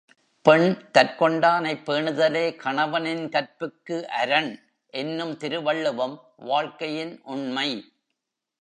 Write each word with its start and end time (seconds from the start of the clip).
பெண், 0.41 0.89
தற்கொண்டானைப் 0.93 1.83
பேணுதலே 1.85 2.55
கணவனின் 2.55 3.29
கற்புக்கு 3.29 4.07
அரண் 4.07 4.59
என்னும் 4.93 5.37
திருவள்ளுவம் 5.37 6.21
வாழ்க்கையின் 6.37 7.21
உண்மை. 7.23 7.93